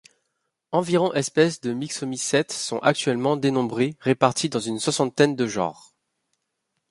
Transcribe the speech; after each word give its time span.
Environ 0.71 1.13
espèces 1.13 1.61
de 1.61 1.73
myxomycètes 1.73 2.53
sont 2.53 2.79
actuellement 2.79 3.37
dénombrées, 3.37 3.97
réparties 3.99 4.49
dans 4.49 4.59
une 4.59 4.79
soixantaine 4.79 5.35
de 5.35 5.45
genres. 5.45 5.93